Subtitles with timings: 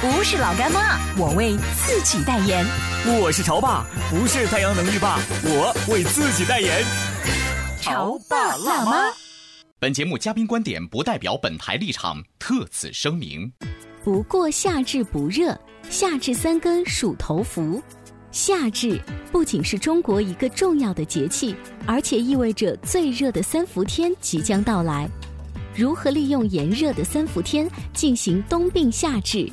[0.00, 2.64] 不是老干妈，我为自己代言。
[3.20, 6.84] 我是潮爸，不是太阳能浴霸，我为自己代言。
[7.80, 9.12] 潮爸辣妈。
[9.80, 13.52] 本节目嘉宾观点不代表本台立场，特此声明。
[14.04, 15.58] 不过夏至不热，
[15.90, 17.82] 夏至三更属头伏。
[18.30, 19.00] 夏至
[19.32, 21.56] 不仅是中国一个重要的节气，
[21.86, 25.08] 而且意味着最热的三伏天即将到来。
[25.74, 29.50] 如何利用炎热的三伏天进行冬病夏治？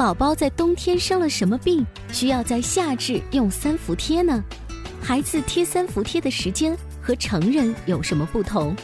[0.00, 4.42] 宝宝在冬天生了什么病，需要在夏至用三伏贴呢？
[4.98, 8.74] 孩子贴三伏贴的时间和成人有什么不同？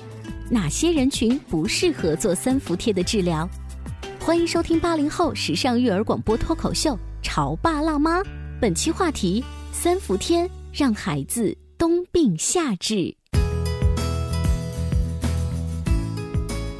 [0.50, 3.48] 哪些人群不适合做三伏贴的治疗？
[4.20, 6.92] 欢迎收听八零后时尚育儿广播脱口秀
[7.22, 8.20] 《潮爸辣妈》。
[8.60, 9.42] 本期话题：
[9.72, 13.15] 三伏天让孩子冬病夏治。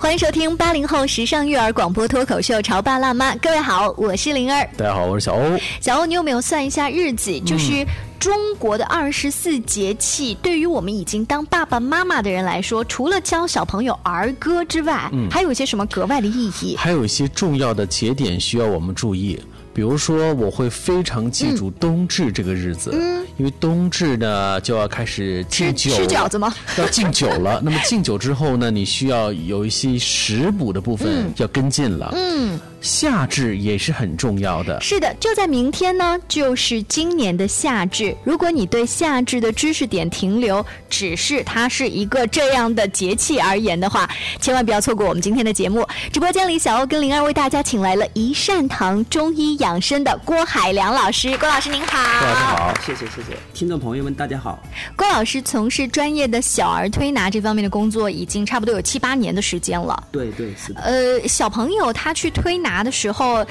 [0.07, 4.65] 欢迎收听八零后时尚育儿广播脱口秀《潮爸辣妈》，各位好，我是灵儿。
[4.77, 5.59] 大家好，我是小欧。
[5.81, 7.41] 小欧，你有没有算一下日子？
[7.41, 7.85] 就是
[8.21, 16.77] 中国的二十四节气，对于我们已经当爸爸妈妈的人来说，除了教小朋友儿歌之外，还有一些什么格外的意义？
[16.77, 19.37] 还有一些重要的节点需要我们注意。
[19.77, 22.91] 比如说，我会非常记住冬至这个日子，
[23.37, 26.55] 因为冬至呢就要开始敬酒，吃饺子吗？
[26.79, 27.61] 要敬酒了。
[27.63, 32.11] 那么敬酒之后呢，你需要有一些食补的部分要跟进了。
[32.17, 32.59] 嗯。
[32.83, 34.81] 夏至也是很重要的。
[34.81, 38.17] 是的，就在明天呢，就是今年的夏至。
[38.23, 44.09] 如果你对夏至的知识点停留只是它是一个这样的节气而言的话，
[44.41, 45.85] 千万不要错过我们今天的节目。
[46.13, 51.35] 直播间里，小欧跟灵儿为大家请来了一善堂中医养生的郭海良老师。
[51.39, 51.97] 郭老师您好。
[52.21, 53.39] 郭老师好，谢谢谢谢。
[53.55, 54.63] 听众朋友们大家好。
[54.95, 60.09] 郭老师从事专业的小儿推拿这方面的工作已经差不多有七八年的时间了。
[60.13, 60.81] 对对是的。
[60.83, 62.67] 呃，小朋友他去推拿。
[62.67, 63.47] 拿的时候，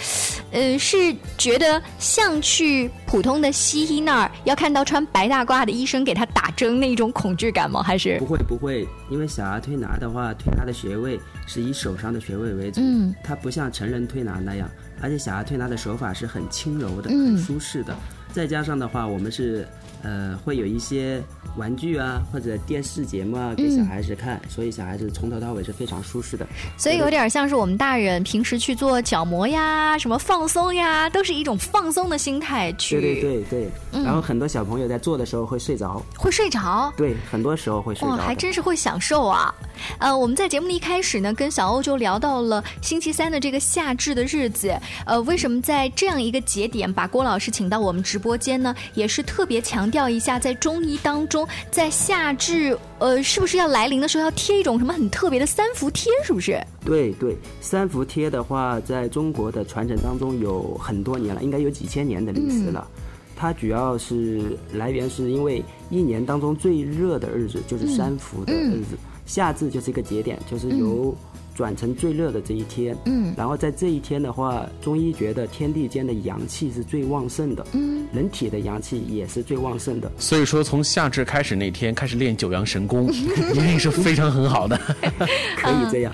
[0.51, 7.81] 呃，是觉得像去普通的西医那儿要看到穿白大褂的医生给他打针那种恐惧感吗？
[7.81, 14.69] 还是不会不会，因为小儿推拿的话，推拿的穴位是以手上的穴位为主，嗯，它不像成人推拿那样，
[15.01, 17.95] 而且小儿推拿的手法是很轻柔的，很舒适的，
[18.31, 19.67] 再加上的话，我们是。
[20.03, 21.19] 呃，会有一些
[21.57, 26.45] 玩具啊，或者电视节目啊，给小孩子看，所以小孩子从头到尾是非常舒适的。
[26.77, 33.01] 所以有点像是我们大人平时去做角膜呀，什么放松呀，都是一种放松的心态去。
[33.01, 33.43] 对对对
[33.91, 34.03] 对。
[34.03, 35.99] 然后很多小朋友在做的时候会睡着。
[36.15, 36.93] 会睡着。
[36.95, 38.13] 对，很多时候会睡着。
[38.13, 39.51] 哇，还真是会享受啊！
[39.97, 44.77] 呃，我们在节目的一开始呢，跟小欧就聊到了星期三的这个夏至的日子。
[45.05, 48.75] 呃，为什么在这样一个节点把郭老师请到我们直播间呢？
[48.93, 49.85] 也是特别强。
[49.95, 56.11] 调一下，在中医当中，在夏至，呃，是不是要来临的时候要贴一种什么很特别的三伏贴？
[56.25, 56.61] 是不是？
[56.83, 62.85] 对对，三伏贴的话，在中国的传承当中有很多年了，应该有几千年的历史了。
[63.37, 71.15] 它主要是来源是因为一年当中最热的日子就是三伏的日子，夏至就是一个节点，就是由。
[71.55, 80.11] 转成最热的这一天，嗯，然后在这一天的话，中医觉得天地间的阳气是最旺盛的，嗯，人体的阳气也是最旺盛的。
[80.19, 84.77] 所以说，从夏至开始那天开始练九阳神功， 一定是非常很好的。
[85.55, 86.13] 可以这样。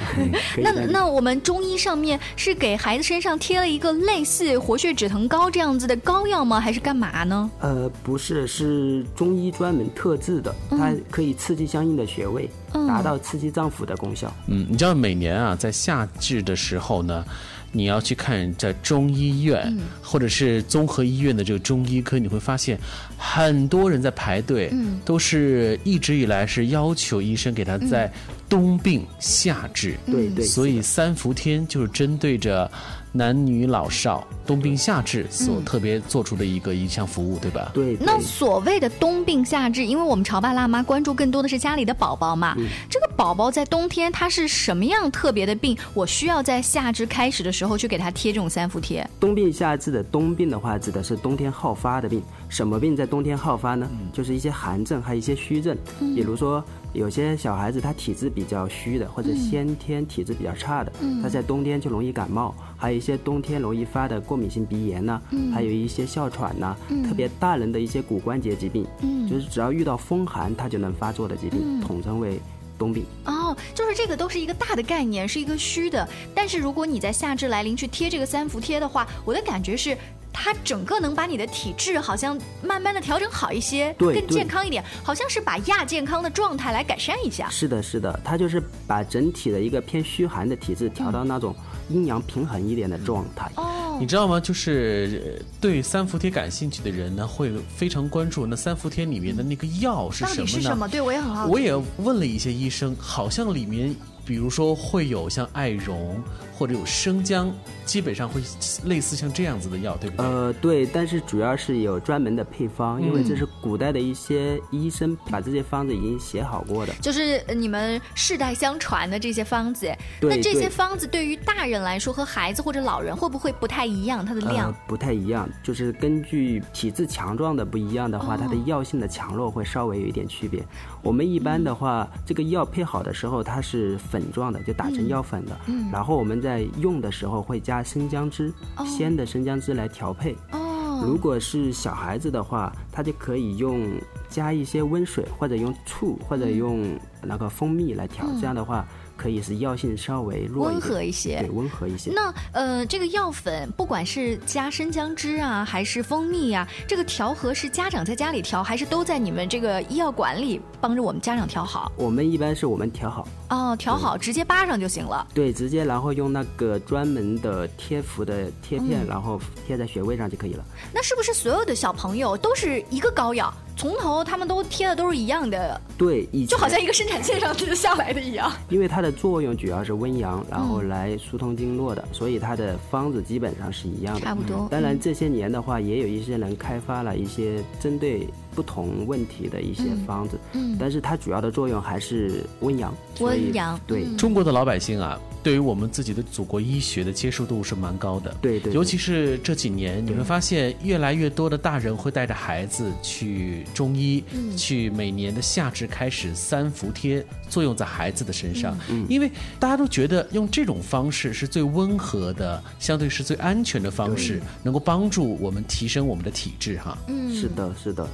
[0.62, 6.60] 那那我们中医上面是给孩子身上贴了一个类似活血止疼膏这样子的膏药吗？
[6.60, 7.50] 还是干嘛呢？
[7.62, 12.48] 呃，不是，是中医专门特制的，它可以刺激相应的穴位。
[12.74, 14.34] 达到刺激脏腑的功效。
[14.48, 17.26] 嗯，你知道每年啊，在夏至的时候呢，
[17.72, 22.80] 你要去看在中医院或者是综合医院的这个中医科，你会发现
[23.18, 24.72] 很多人在排队，
[25.06, 28.12] 都是一直以来是要求医生给他在
[28.50, 29.96] 冬病夏治。
[30.06, 30.46] 对对。
[30.46, 32.70] 所以三伏天就是针对着
[33.14, 37.72] 男女老少、冬病夏治所特别做出的一个一项服务，对吧？
[37.74, 37.98] 对。
[38.00, 42.56] 那所谓的冬病夏治，因为我们潮爸辣妈关注更多的是家里的宝宝嘛，
[42.90, 45.78] 这个宝宝在冬天他是什么样特别的病？
[45.94, 49.08] 我需要在夏至开始的时候去给他贴这种三伏贴。
[49.20, 52.20] 冬病夏治的冬病的话，指的是冬天好发的病。
[52.50, 53.88] 什么病在冬天好发呢？
[54.12, 56.64] 就是一些寒症，还有一些虚症，比如说。
[56.94, 60.92] 有些小孩子他体质比较虚的，或者先天体质比较差的，
[61.24, 65.22] 他在冬天就容易感冒，还有一些冬天容易发的过敏性鼻炎呐，
[65.54, 66.76] 还有一些哮喘呐，
[67.08, 68.86] 特别大人的一些骨关节疾病，
[69.26, 72.38] 就是只要遇到风寒，他就能发作的疾病，统称为
[72.82, 73.06] 冬病。
[73.26, 76.08] 哦，就是这个都是一个大的概念，是一个虚的。
[76.34, 79.96] 但是如果你在夏至来临去贴这个三伏贴的话，我的感觉是。
[80.34, 87.50] 它整个能把你的体质好像慢慢的调整好一些，对更健康一点，好像是把亚健康的状态来改善一下。
[87.50, 91.54] 是的，是的，它就是把整体的一个偏虚寒的体质调到那种
[91.90, 93.52] 阴阳平衡一点的状态。
[93.58, 94.40] 哦，你知道吗？
[94.40, 100.48] 就是对三伏贴感兴趣的人呢，会非常关注那三伏贴里面的那个药是什么呢？
[100.48, 100.88] 是什么？
[100.88, 101.52] 对我也很好奇。
[101.52, 103.96] 我也问了一些医生，好像里面。
[104.32, 106.24] 比如说会有像艾绒
[106.58, 107.52] 或者有生姜，
[107.86, 108.40] 基本上会
[108.86, 110.26] 类似像这样子的药，对不对？
[110.26, 119.92] 呃，对，但是主要是有专门的配方，因为这是古代的一些医生把这些方子已经写好过的，就是你们世代相传的这些方子。
[120.22, 124.26] 那这些方子对于大人来说和孩子或者老人会不会不太一样？
[124.26, 130.64] 它的量不太一样，就是根据体质强壮的不一样的话，它的药性的强弱会稍微有一点区别。
[131.02, 133.98] 我们一般的话，这个药配好的时候，它是。
[134.12, 135.58] 粉状的就打成药粉的，
[135.92, 138.52] 然后我们在用的时候会加生姜汁，
[138.86, 140.36] 鲜的生姜汁来调配。
[140.52, 143.90] 哦，如果是小孩子的话，他就可以用
[144.28, 148.26] 加一些温水，或者用醋，或者用那个蜂蜜来调。
[148.40, 148.86] 这样的话。
[149.22, 152.12] 可以是药性稍微弱温和一些，对，温和一些。
[152.12, 161.92] 那呃，这个药粉不管是加生姜汁啊，还是蜂蜜啊，这个调和是家长在家里调，还是都在你们这个医药馆里帮着我们家长调好？
[161.98, 165.28] 我们一般是我们调好哦，调好直接扒上就行了。
[165.36, 170.66] 对，直接然后用那个专门的贴服的贴片，然后贴在穴位上就可以了。
[170.92, 173.54] 那是不是所有的小朋友都是一个膏药？
[173.82, 178.52] 从头他们都贴的都是一样的，对，就好像一个生产线上贴下来的一样。
[178.70, 184.22] 因为它的作用主要是温阳，然后来疏通经络的，所以它的方子基本上是一样的。
[184.22, 184.68] 差不多。
[184.70, 188.28] 当然这些年的话，也有一些人开发了一些针对。
[188.54, 192.94] 不同问题的一些方子，嗯，但是它主要的作用还是温阳。
[193.22, 198.36] 温阳，对中国的老百姓啊，对于我们自己的祖国医学的接受度是蛮高的。
[198.42, 204.24] 对对，尤其是这几年，你会发现越来越多的大人会带着孩子去中医，
[204.56, 208.78] 去每年的夏至开始三伏贴作用在孩子的身上，
[209.10, 216.98] 因为大家都觉得用这种方式是最温和的，相对是最安全的方式，能够帮助我们提升我们的体质哈。
[217.08, 218.08] 嗯，是的，是的。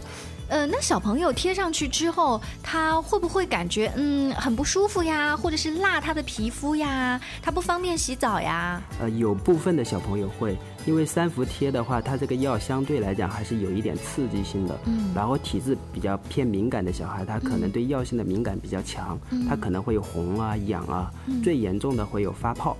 [0.50, 7.20] 呃，那小朋友贴上去之后，他会不会感觉嗯很不舒服呀，或者是辣他的皮肤呀？
[7.42, 8.82] 他不方便洗澡呀？
[9.00, 14.78] 呃，有部分的小朋友会，因为三伏贴的话，它这个药相对来讲还是有一点刺激性的。
[14.86, 15.12] 嗯。
[15.14, 21.12] 然后体质比较偏敏感的小孩，他可能对药性的敏感比较强，他可能会有红啊、痒啊，
[21.44, 22.78] 最严重的会有发泡，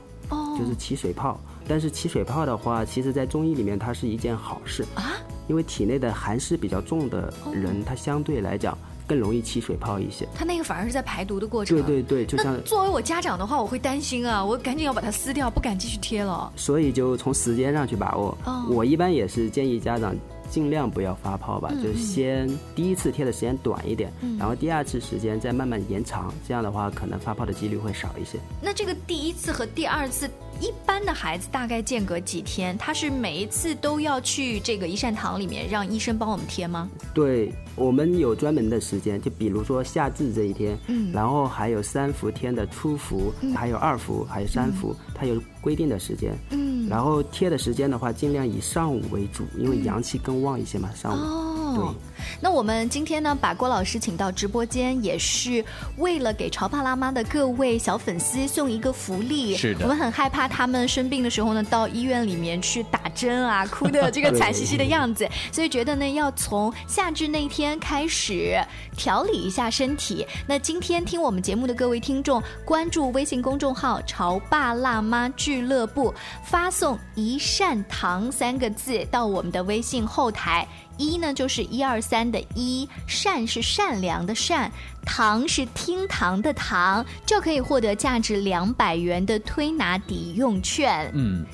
[0.58, 1.40] 就是起水泡。
[1.68, 5.20] 但是起水泡的话，其实在中医里面它是一件好事啊。
[5.48, 10.28] 因为体内的寒湿比较重的人，他相对来讲更容易起水泡一些。
[10.36, 11.78] 他那个反而是在排毒的过程。
[11.78, 16.52] 对对对，就像作为我家长的话，我会担心啊，我赶紧要把它撕掉，不敢继续贴了。
[16.56, 18.38] 所以就从时间上去把握。
[18.70, 20.16] 我一般也是建议家长。
[20.50, 28.40] 尽量不要发泡吧，就先第一次贴的时间短一点，然后第二次时间再慢慢延长，这样的话可能发泡的几率会少一些。
[28.62, 30.30] 那这个第一次和第二次，
[30.62, 32.78] 一般的孩子大概间隔几天？
[32.78, 36.90] 他是每一次都要去这个一善堂里面让医生帮我们贴吗？
[37.14, 50.38] 对，我们有专门的时间，就比如说夏至这一天，嗯，然后还有三伏天的初伏，还有二伏，还有三伏，它有规定的时间，嗯，然后贴的时间的话，尽量以上午为主，因为阳气更。
[50.38, 51.96] 旺一些嘛，上午对。
[52.40, 55.64] 那我们今天呢，把郭老师请到直播间，也是
[55.98, 59.56] 为了给潮爸辣妈的各位小粉丝送一个福利。
[59.56, 68.60] 是的，我们很害怕他们生病的时候呢，到医院里面去打针啊，哭的 这个惨兮兮的样子，所以觉得呢，要从夏至那天开始
[68.96, 70.26] 调理一下身体。
[70.46, 80.68] 那今天听我们节目的各位听众，关注微信公众号“潮爸辣妈俱乐部”，发送“一善堂”三个字到我们的微信后台。
[80.98, 84.72] 一呢就是一二三的一，善是善良的善，
[85.06, 91.10] 堂是厅堂的堂，就可以获得价值两百元的推拿抵用券。
[91.14, 91.46] 嗯。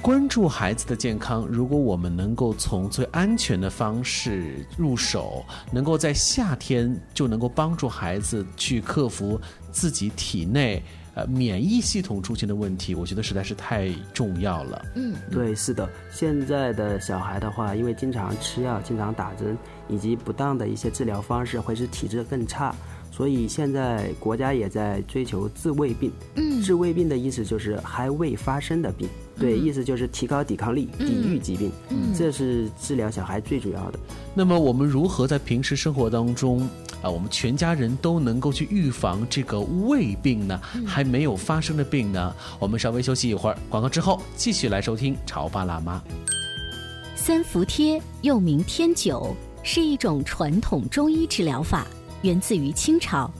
[0.00, 9.40] 关注孩子的健康，如果我们能够从最安全的方式入手，能够在夏天就能够帮助孩子去克服
[9.72, 10.80] 自己体内。
[11.18, 14.84] 呃，免疫系统出现的问题，我觉得实在是太重要了。
[14.94, 15.88] 嗯，对，是的。
[16.12, 19.58] 现在的小孩的话，因为经常吃药、经常打针，
[19.88, 22.72] 以及不当的一些治疗方式，会使体质更差。
[23.18, 26.12] 所以现在国家也在追求治未病。
[26.36, 29.08] 嗯，治未病的意思就是还未发生的病。
[29.36, 31.72] 对，意思就是提高抵抗力，抵御疾病。
[31.88, 33.98] 嗯，这是治疗小孩最主要的。
[34.34, 36.60] 那么我们如何在平时生活当中？
[37.02, 42.32] 啊，我们全家人都能够去预防这个胃病呢，还没有发生的病呢。
[42.60, 45.98] 我们稍微休息一会儿，广告之后继续来收听《潮爸辣妈》。
[47.16, 49.34] 三伏贴又名天灸，
[49.64, 51.84] 是一种传统中医治疗法，
[52.22, 53.30] 源自于清朝，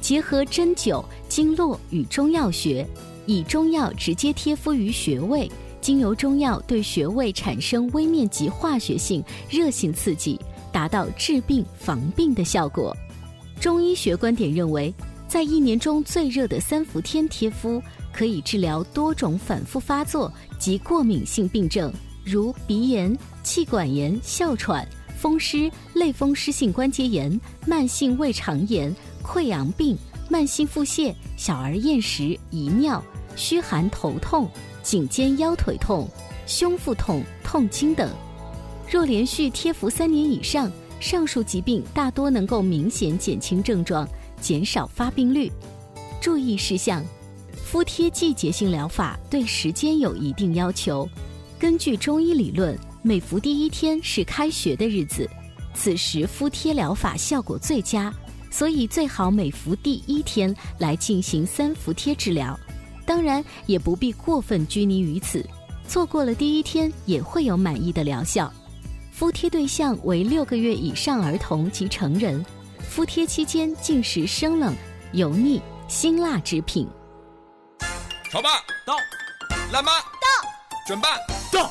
[0.00, 2.86] 结合针灸、经络与中药学，
[3.26, 5.50] 以中药直接贴敷于穴位，
[5.80, 10.38] 经由中药对穴位产生微面积化学性热性刺激，
[10.72, 12.96] 达到治病防病的效果。
[13.60, 14.92] 中医学观点认为，
[15.28, 21.92] 在一年中最热的三伏天贴敷，可以治疗多种反复发作及过敏性病症，
[22.24, 24.86] 如鼻炎、气管炎、哮喘、
[25.24, 29.96] 风湿、类风湿性关节炎、慢性胃肠炎、溃疡病、
[30.28, 33.02] 慢性腹泻、小儿厌食、遗尿、
[33.34, 34.46] 虚寒头痛、
[34.82, 36.06] 颈肩腰腿痛、
[36.46, 38.10] 胸腹痛、痛经等。
[38.86, 44.06] 若连续贴服三年以上，上述疾病大多能够明显减轻症状，
[44.42, 45.50] 减少发病率。
[46.20, 47.02] 注意事项：
[47.54, 51.08] 敷贴季节性疗法对时间有一定要求。
[51.58, 55.28] 根据中医理论，每服第一天是开学的日子，
[55.74, 58.10] 此时敷贴疗法效果最佳，
[58.50, 62.58] 所以最好每服第一天来进行三伏贴治疗。
[63.04, 65.44] 当然，也不必过分拘泥于此，
[65.86, 68.50] 错过了第一天也会有满意的疗效。
[69.12, 72.42] 敷贴对象为六个月以上儿童及成人，
[72.88, 74.74] 敷贴期间禁食生冷、
[75.12, 76.88] 油腻、辛辣之品。
[78.30, 78.48] 潮爸
[78.86, 78.96] 到，
[79.70, 80.48] 辣妈到，
[80.86, 81.18] 准爸
[81.52, 81.70] 到，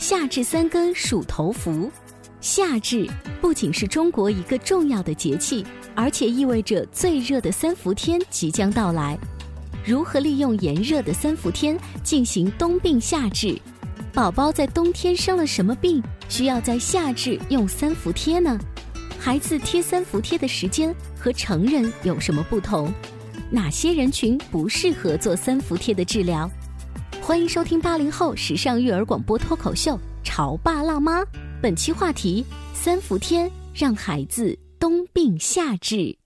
[0.00, 1.90] 夏至三更属头伏。
[2.40, 3.06] 夏至
[3.38, 5.62] 不仅是中国一个重要的节气，
[5.94, 9.18] 而且意味着最热的三伏天即将到来。
[9.84, 13.54] 如何利用炎热的三伏天进行冬病夏治？
[14.10, 18.58] 宝宝在冬天生了什么病，需要在夏至用三伏贴呢？
[19.18, 22.90] 孩子贴三伏贴的时间和成人有什么不同？
[23.50, 26.50] 哪些人群不适合做三伏贴的治疗？
[27.22, 29.92] 欢迎收听八零后时尚育儿广播脱口秀
[30.24, 31.20] 《潮爸辣妈》，
[31.60, 36.19] 本期话题：三伏天让孩子冬病夏治。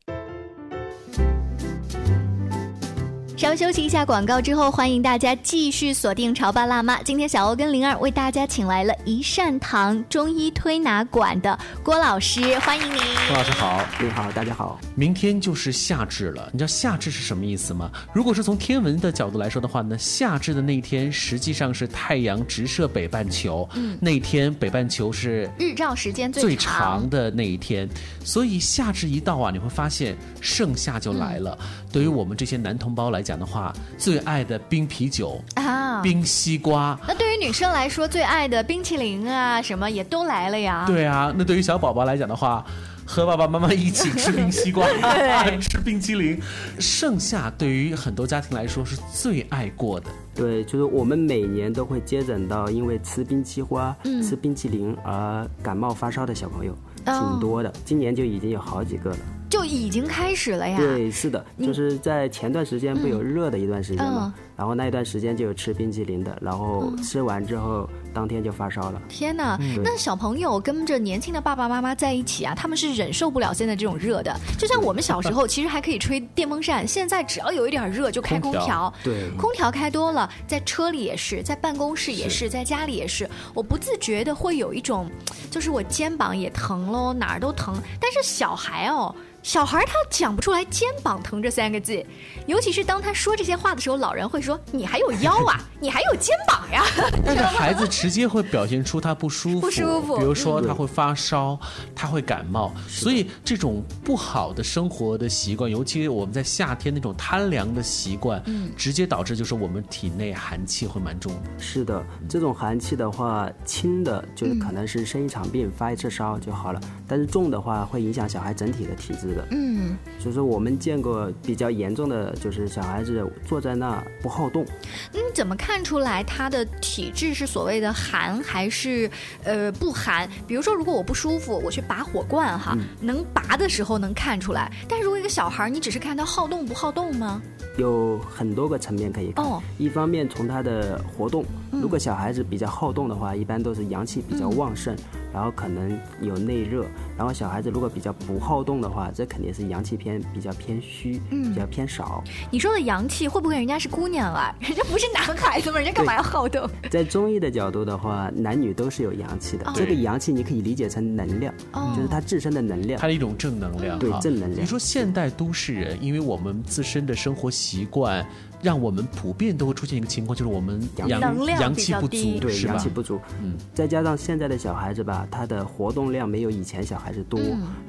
[3.45, 6.97] 稍休息一下广告之后，欢迎大家继续锁定《潮爸辣妈》。
[7.05, 12.99] 今天小欧跟灵儿为大家请来了一善堂中医推拿馆的郭老师，欢迎您。
[13.29, 14.81] 郭老师好，你好，大家好。
[14.95, 17.91] 明天就是夏至了，你知道夏至是什么意思吗？
[18.15, 27.87] 如果是从天文的角度来说的话呢，夏至的那一天实际上是太阳直射北半球，嗯，那天北半球是日照时间最长的那一天，
[28.25, 31.59] 所以夏至一到啊，你会发现盛夏就来了。
[31.93, 36.97] 对于我们这些男同胞来讲的话，最爱的冰啤酒啊，冰西瓜。
[37.09, 40.85] 那对于女生来说，最爱的冰淇淋啊，什么也都来了呀。
[40.87, 42.65] 对啊，那对于小宝宝来讲的话，
[43.05, 44.87] 和爸爸妈妈一起吃冰西瓜，
[45.61, 46.41] 吃冰淇淋。
[46.79, 50.07] 盛夏对于很多家庭来说是最爱过的。
[50.33, 56.73] 对，就是我们每年都会接诊到因为吃冰西瓜、吃冰淇淋而感冒发烧的小朋友，
[57.05, 57.73] 挺多的。
[57.85, 59.17] 今年就已经有好几个了。
[59.55, 60.77] 就已经开始了呀。
[60.77, 69.03] 对，是的，就是在前段时间不有热的一段时间嘛，嗯然后那一段时间就有吃冰淇淋的，然后吃完之后当天就发烧了。
[69.09, 69.57] 天哪！
[69.61, 74.35] 嗯那小朋友跟着年轻的爸爸妈妈在一起啊，他们是忍受不了现在这种热的。
[74.59, 78.93] 就像我们小时候，其实还可以吹电风扇，现在只要有一点热就开空调。
[79.03, 85.11] 对空调开多了，在车里也是，在办公室也是，在家里也是，我不自觉的会有一种，
[85.51, 87.75] 就是我肩膀也疼喽，哪儿都疼。
[88.01, 89.15] 但是小孩哦。
[89.43, 92.03] 小孩他讲不出来“肩膀疼”这三个字，
[92.47, 96.85] 尤其是当他说这些话的时候，老人会说：“你还有腰啊，你还有肩膀呀。”
[97.25, 101.59] 但是孩子直接会表现出他不舒服，不舒服比如说他会发烧，
[101.95, 111.51] 他会感冒，所以这种不好的生活的习惯，尤其我们在夏天那种贪凉的习惯，嗯直接导致就是我们体内寒气会蛮重的。
[111.59, 119.49] 是的，这种寒气的话，轻的就是可能是生一场病、发一次烧就好了，但是重的话会影响小孩整体的体质的。
[119.51, 124.67] 嗯，所以说我们见过比较严重的就是小孩子坐在那不好动，
[125.13, 129.09] 你怎么看出来他的体质是所谓的寒还是
[129.45, 130.29] 呃不寒？
[130.47, 134.73] 比如说，如果我不舒服，我去拔火罐哈，能拔的时候能看出来。
[134.89, 137.41] 但是如果一个小孩儿，你只是看他好动不好动吗？
[137.77, 139.45] 有很多个层面可以看。
[139.45, 144.97] 哦一方面从他的活动，如果小孩子比较好动的话，一般都是阳气比较旺盛，
[145.35, 146.87] 然后可能有内热。
[147.19, 152.23] 然后小孩子如果比较不好动的话，这肯定是阳气偏比较偏虚，嗯比较偏少。
[152.53, 154.55] 你说的阳气会不会人家是姑娘啊？
[154.61, 155.79] 人家不是男孩子吗？
[155.79, 156.71] 人家干嘛要好动？
[156.89, 159.67] 在中医的角度的话，男女都是有阳气的。
[159.75, 161.53] 这个阳气你可以理解成能量，
[161.97, 163.09] 就是它自身的能量它。
[163.09, 168.25] 的一种正能量，对正能量你说现代都市人，因为我们自身的生活习惯，
[168.65, 172.73] 让我们普遍都会出现一个情况，就是我们阳能量阳气不足，对，是吧？
[172.73, 172.89] 阳气？
[172.89, 177.39] 不足，嗯，再加上现在的小孩子吧，他的活动量没有以前小孩子多，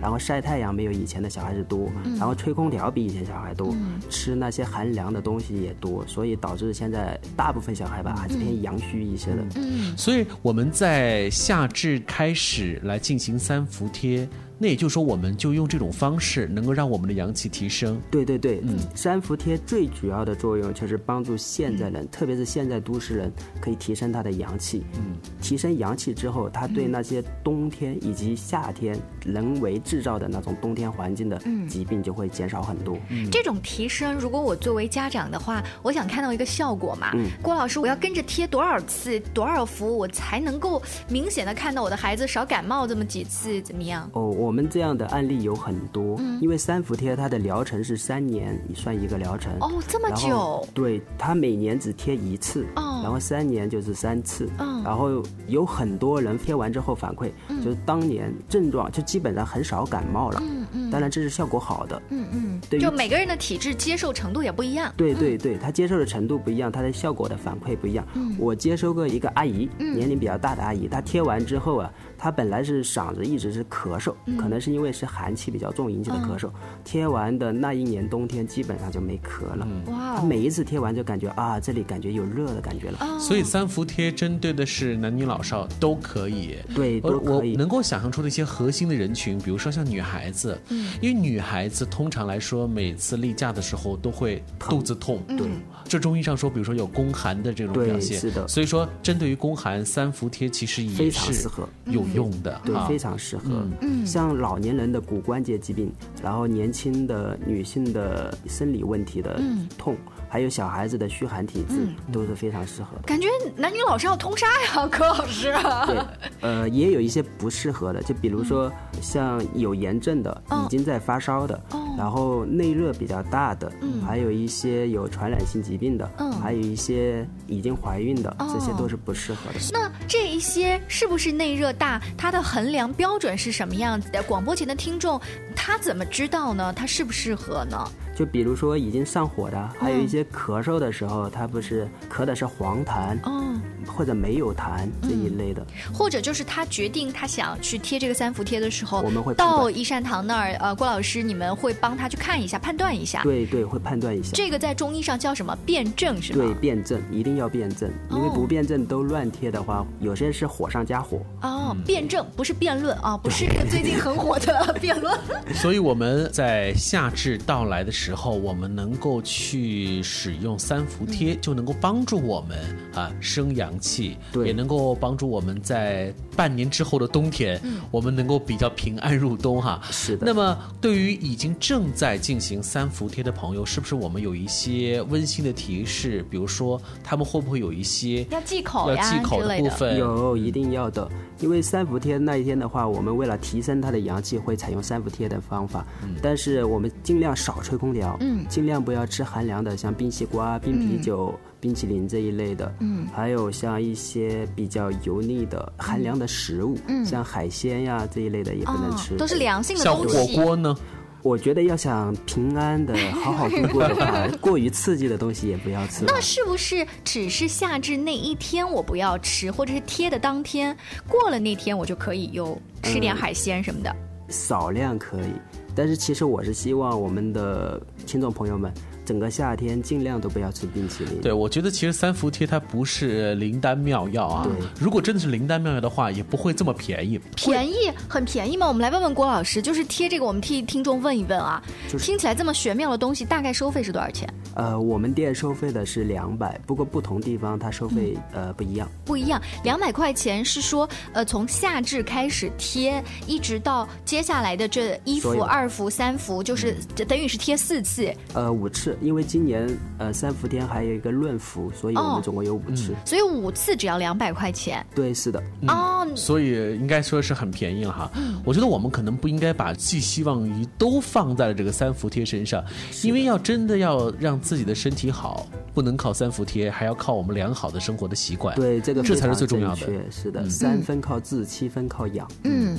[0.02, 3.74] 然后晒太阳没有以前的小孩子多，然后吹空调比以前小孩多，
[4.10, 9.46] 吃那些寒凉的东西也多，所以导致现在大部分小孩吧还是偏阳虚一些的。
[9.56, 9.96] 嗯。
[9.96, 18.02] 所以我们在夏至开始来进行三伏贴，那也就是说，我们就用这种方式，能够让我们的阳气提升。
[18.10, 24.84] 对对对，嗯三伏贴最主要的作用就是帮助现在人，特别是现在都市人，可以提升他的阳气。
[24.94, 32.98] 嗯，提升阳气之后，他对那些冬天以及夏天人为制造的那种冬天环境的疾病就会减少很多。
[33.32, 37.12] 这种提升，如果我作为家长的话，我想看到一个效果嘛。
[37.14, 44.10] 嗯郭老师，我要跟着贴多少次、多少伏，我才能够明显的看到我的孩子少感冒这么几次，怎么样？
[44.14, 49.52] 哦，我们这样的案例有很多，因为三伏贴它的疗程是三年算一个疗程。
[49.60, 50.66] 哦这么久。
[50.74, 53.02] 对，它每年只贴一次，哦。
[53.04, 54.84] 然后三年就是三次，嗯。
[54.84, 57.30] 然后有很多人贴完之后反馈，
[57.64, 64.94] 就是当年症状就基本上很少感冒了，嗯嗯当然这是效果好的，嗯嗯，对就每个人的体质接受程度也不一样。
[64.96, 68.08] 对对对，他接受的程度不一样，他的效果的反馈不一样。
[68.14, 76.50] 嗯我接收过一个阿姨，年龄比较大的阿姨，她贴完之后啊，她本来是嗓子一直是咳嗽，嗯可能是因为是寒气比较重引起的咳嗽。
[76.86, 79.68] 贴完的那一年冬天基本上就没咳了。
[79.88, 83.00] 哇她每一次贴完就感觉啊，这里感觉有热的感觉了。
[83.02, 86.56] 哦所以三伏贴针对的是男女老少都可以。
[86.74, 87.56] 对，都可以。
[87.56, 95.48] 能够想象出的一些核心的人群，比如说像女孩子，嗯，因为女孩子通常来说，每次例假的时候都会肚子痛，对，
[95.88, 98.48] 这中医上说，比如说有宫寒的这种表现，是的。
[98.48, 101.68] 所以说针对于宫寒，三伏贴其实也非常是适合。
[101.86, 103.66] 有用的，对，非常适合。
[103.82, 104.06] 嗯。
[104.06, 109.42] 像老年人的骨关节疾病，然后年轻的女性的生理问题的
[109.78, 109.96] 痛，
[110.30, 113.04] 还有小孩子的虚寒体质，都是非常适合的。
[113.04, 115.54] 感觉男女老少通杀呀，柯老师。
[115.88, 116.00] 对，
[116.42, 118.72] 呃，也有一些不适合的，就比如说
[119.02, 121.60] 像有炎症的，已经在发烧的，
[121.98, 123.72] 然后内热比较大的，
[124.06, 126.10] 还有一些有传染性疾病的，
[126.42, 129.60] 还有一些已经怀孕的，这些都是不适合的。
[129.72, 132.02] 那这一些是不是内热大？
[132.18, 134.22] 它的衡量标准是什么样子的？
[134.24, 135.22] 广播前的听众
[135.56, 136.74] 他怎么知道呢？
[136.74, 137.78] 他适不适合呢？
[138.16, 143.44] 就比如说已经上火的，还有一些咳嗽的时候，他不是咳的是黄痰，哦，
[143.86, 145.66] 或者没有痰这一类的。
[145.94, 153.22] 或者就是他决定他想去贴这个三伏贴的时候，我们会到一善堂那儿，呃，郭老师你们会帮他去看一下，判断一下。
[153.22, 154.32] 对对，会判断一下。
[154.34, 156.46] 这个在中医上叫什么辩证是吗？
[156.46, 161.22] 对，辩证一定要辩证，因为不辩证都乱贴的话，有些是火上加火。
[161.42, 165.14] 哦，辩证不是辩论啊，不是最近很火的 辩论。
[165.54, 172.60] 所以我们在夏至到来的时候，我们能够去使用三伏贴，就能够帮助我们
[172.94, 179.82] 啊生阳阳气，对也能够帮助我们在半年之后的冬天，我们能够比较平安入冬哈。
[179.90, 186.24] 是的那么，对于已经正在进行三伏贴的朋友，是不是我们有一些温馨的提示？
[186.30, 189.98] 比如说，他们会不会有一些要忌口要呀忌口的之类的部分？
[189.98, 195.84] 有一定要的，因为三伏贴那一天的话，我们为了提升它的阳气，会采用三伏贴的方法。
[196.22, 209.14] 但是我们尽量少吹空调，嗯，尽量不要吃寒凉的，像冰西瓜、冰啤酒、冰淇淋这一类的，嗯，还有像一些比较油腻的寒凉的食物，嗯，像海鲜呀这一类的也不能吃。
[209.16, 210.36] 哦都是凉性的像火东西。
[210.36, 210.76] 锅呢？
[211.24, 216.06] 我觉得要想平安的 好好度过的话，过于刺激的东西也不要吃。
[216.06, 220.76] 那是不是只是夏至那一天我不要吃，或者是贴的当天
[221.08, 223.96] 过了那天我就可以有吃点海鲜什么的？
[224.30, 225.32] 少量可以，
[225.76, 228.74] 但是其实我是希望我们的听众朋友们，
[229.06, 231.22] 整个夏天尽量都不要吃冰淇淋。
[231.22, 234.44] 对，我觉得其实三伏贴它不是灵丹妙药啊。
[234.46, 237.20] 对如果真的是灵丹妙药的话，也不会这么便宜。
[237.36, 238.68] 便宜很便宜吗？
[238.68, 241.62] 我们来问问郭老师，就是贴这个，我们替听众问一问啊。
[241.88, 244.28] 就是听起来这么玄妙的东西，大概收费是多少钱？
[244.56, 248.90] 呃，我们店收费的是两百，不过不同地方它收费、呃不一样。
[249.04, 256.76] 不一样，两百块钱是说，呃，从夏至开始贴，一直到接下来的这一伏、二伏、三伏，就是
[257.08, 258.12] 等于是贴四次。
[258.34, 262.94] 呃，五次，因为今年呃三伏天还有一个论伏，所以我哦们总共有五次。
[263.06, 266.08] 所以五次只要两百块钱、对，是的，哦。
[266.16, 268.12] 所以应该说是很便宜了哈。
[268.46, 272.64] 我觉得我们可能不应该把寄希望于都放在了这个三伏贴身上，
[273.04, 278.56] 因为要真的要让自己的身体好，不能靠三伏贴，还要靠我们良好的生活的习惯。
[278.56, 279.88] 对这个这才是最重要的。
[280.12, 282.30] 是的，三分靠治，七分靠养。
[282.44, 282.78] 嗯，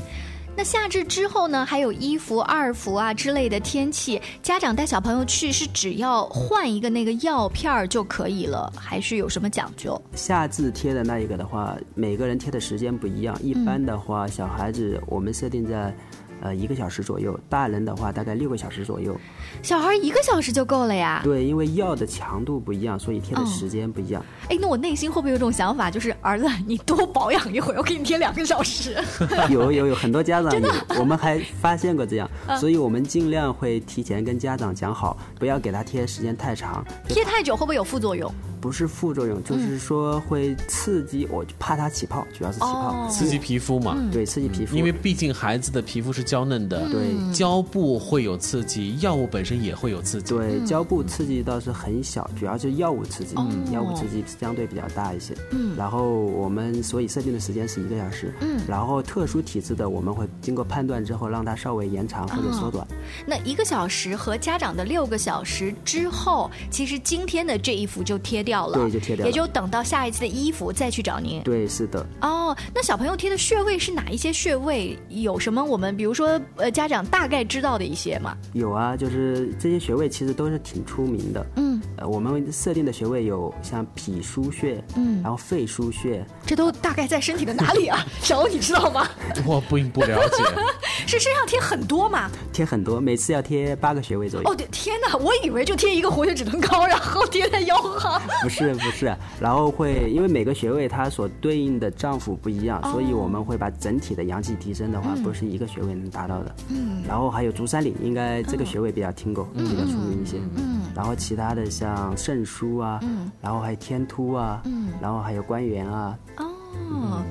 [0.58, 10.00] 那夏至之后呢，还有一伏、二伏啊之类的天气，家长带小朋友去是只要换一个那个药片儿就可以了，还是有什么讲究？
[10.14, 13.38] 夏至贴的那一个的话，每个人贴的时间不一样。
[13.42, 15.94] 一般的话，小孩子我们设定在
[16.42, 19.16] 呃一个小时左右，大人的话大概六个小时左右。
[19.62, 21.20] 小孩一个小时就够了呀。
[21.24, 24.24] 对，因为药的强度不一样，所以贴的时间不一样。
[24.48, 28.96] 哎，那我内心会不会有种想法，就是儿子，你多保养一会儿，我给你贴两个小时。
[29.50, 30.68] 有有有很多家长有，
[30.98, 38.32] 我们还发现过这样，嗯所以我们尽量会提前跟家长讲好，不要给他贴时间太长，贴太久会不会有副作用？
[38.66, 43.96] 不是副作用，就是说会刺激，我就怕它起泡，主要是起泡，哦刺激皮肤嘛。
[44.10, 50.34] 对，刺激皮肤，因为毕竟孩子的皮肤是娇嫩的，对胶布会有刺激，药物本身也会有刺激。
[50.34, 53.36] 对胶布刺激倒是很小，主要是药物刺激，
[53.70, 55.32] 药物刺激相对比较大一些。
[55.52, 58.34] 嗯，然后我们所以设定的时间是一个小时。
[58.40, 62.84] 嗯，然后特殊体质的我们会经过判断之后，让它稍微延长或者缩短。
[63.24, 71.42] 那一个小时和家长的六个小时之后，其实今天的这一幅就贴掉了，对就贴掉了也就等到下一次的衣服再去找您。
[71.42, 72.06] 对，是的。
[72.20, 74.96] 哦，那小朋友贴的穴位是哪一些穴位？
[75.08, 78.36] 有什么我们比如说呃家长大概知道的一些吗？
[78.52, 81.44] 有啊，就是这些穴位其实都是挺出名的。
[81.56, 81.65] 嗯，
[81.98, 88.04] 呃，我们设定的穴位有像脾腧穴，嗯，然后肺腧穴，这都大概在身体的哪里啊？
[88.20, 89.08] 小欧你知道吗？
[89.46, 90.44] 我不不了解。
[91.06, 92.28] 是身上贴很多吗？
[92.52, 94.50] 贴很多，每次要贴八个穴位左右。
[94.50, 98.20] 哦，对，天哪，我以为就贴一个活血止疼膏，然后贴在腰上。
[98.42, 106.56] 不是不是，然后会因为每个穴位它所对应的脏腑不一样，所以我们会把整体的阳气提升的话，不是一个穴位能达到的。
[106.70, 110.38] 嗯，然后还有足三里，应该这个穴位比较听过，比较出名一些。
[110.56, 111.85] 嗯，然后其他的像
[112.16, 113.30] 肾腧啊，嗯。
[113.40, 114.88] 然后还有天突啊，嗯。
[115.00, 117.22] 然后还有关元啊，哦，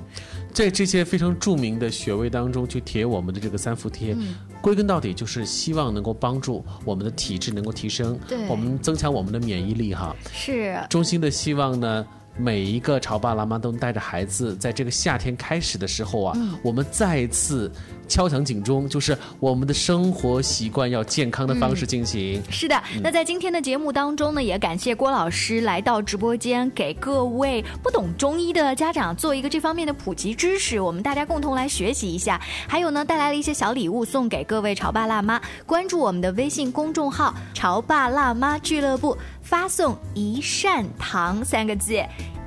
[0.53, 4.15] 在这些非常著名的穴位当中去贴我们的这个三伏贴，
[4.61, 8.47] 归根到底就是希望能够帮助我们的体质能够提升，对。
[8.47, 10.15] 我们增强我们的免疫力哈。
[10.31, 10.77] 是。
[10.89, 12.05] 衷心的希望呢。
[12.37, 17.71] 每一个潮爸辣妈都带着孩子，在这个夏天开始的时候啊，我们再一次
[18.07, 22.41] 敲响警钟，就是我们的生活习惯要健康的方式进行。
[22.49, 32.39] 是的，那在今天的节目当中呢，也感谢郭老师来到直播间，给各位不懂中医的家长做一个这方面的普及知识，我们大家共同来学习一下。
[32.67, 41.95] 还有呢，带来了一些小礼物送给各位潮爸辣妈，关注我们的微信公众号“潮爸辣妈俱乐部”，发送“一善堂”三个字。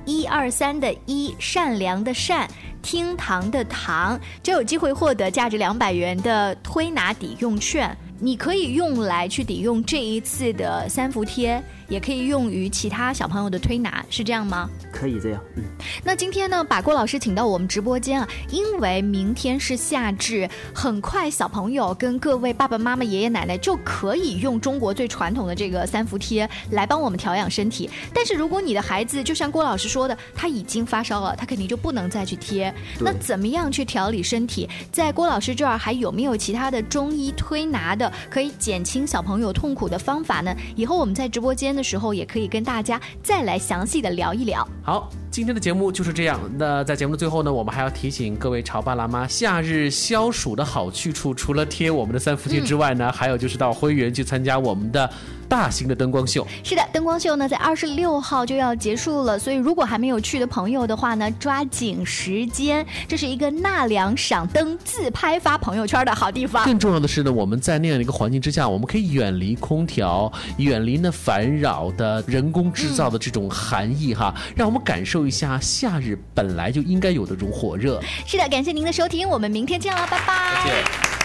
[0.08, 2.48] 一二三的一，善良的善，
[2.80, 7.94] 厅堂的堂，就有机会获得价值两百元的推拿抵用券。
[8.20, 14.68] 你可以用来去抵用这一次的三伏贴，也可以用于其他小朋友的推拿，是这样吗？
[14.92, 15.62] 可以这样，嗯。
[16.02, 27.88] 那今天呢，把郭老师请到我们直播间啊，因为明天是夏至，很快小朋友跟各位爸爸妈妈、爷爷奶奶就可以用中国最传统的这个三伏贴来帮我们调养身体。
[28.12, 32.74] 但是如果你的孩子就像郭老师说的，他已经发烧了，他肯定就不能再去贴。
[32.98, 34.68] 那怎么样去调理身体？
[34.90, 40.54] 在郭老师这儿还有没有其他的中医推拿的可以减轻小朋友痛苦的方法呢？
[40.76, 44.66] 以后我们在直播间的时候也可以跟大家再来详细的聊一聊。
[44.82, 45.08] 好。
[45.30, 46.40] 今天的节目就是这样。
[46.58, 55.08] 那在节目的最后呢，我们还要提醒各位潮爸辣妈，夏日消暑的好去处，除了贴我们的三伏贴之外呢，还有就是到灰园去参加我们的
[55.48, 56.44] 大型的灯光秀。
[56.64, 62.84] 是的，灯光秀呢在二十六号就要结束了，所以如果还没有去的朋友的话呢，抓紧时间。
[63.06, 66.64] 这是一个纳凉赏灯、自拍发朋友圈的好地方。
[66.64, 75.18] 更重要的是呢，我们在那样的一个环境之下，我们可以远离空调，远离那烦扰的人工制造的这种寒意哈，让我们感受。
[75.28, 78.00] 一下夏日本来就应该有的这种火热。
[78.24, 81.17] 是的，感谢您的收听，我们明天见了，拜拜。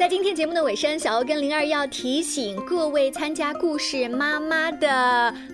[0.00, 4.88] 在今天节目的尾声，小欧跟灵儿要提醒各位参加故事妈妈的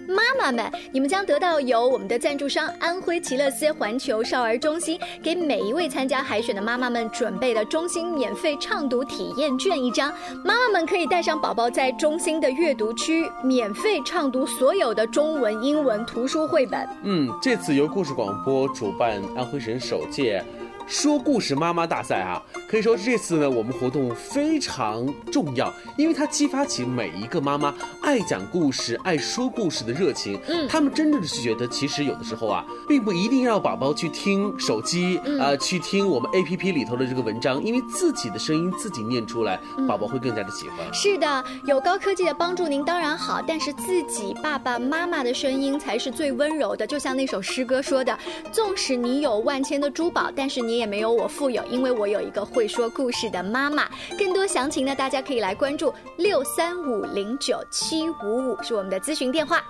[0.07, 10.13] 妈妈们，你们将得到由我们的赞助商安徽奇乐斯环球少儿中心给每一位参加海选的妈妈们准备的中心免费畅读体验券一张。
[10.45, 16.89] 妈妈们可以带上宝宝在中心的阅读区免费畅读所有的中文、英文图书绘本。
[17.03, 20.41] 嗯，这次由故事广播主办安徽省首届。
[20.87, 30.39] 说故事妈妈大赛啊，可以说这次呢，我们活动非常重要，因为它激发起每一个妈妈爱讲故事、爱说故事的热情。
[30.47, 40.79] 嗯，他们真正的是觉得，其实有的时候啊，并不一定要宝宝去听手机，呃，去听我们 A P P 里头的这个文章，因为自己的声音自己念出来，宝宝会更加的喜欢。
[40.95, 46.87] 是的，有高科技的帮助您当然好，但是自己爸爸妈妈的声音才是最温柔的。
[46.87, 48.17] 就像那首诗歌说的
[48.53, 53.89] ：“纵使你有万千的珠宝，但是”也没有我富有，因为我有一个会说故事的妈妈。
[54.19, 59.63] 更多详情呢，大家可以来关注六三五零九七五五，是我们的咨询电话。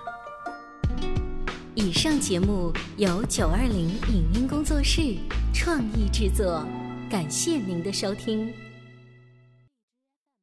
[1.75, 5.15] 以上节目由九二零影音工作室
[5.53, 6.63] 创意制作，
[7.09, 8.66] 感谢您的收听。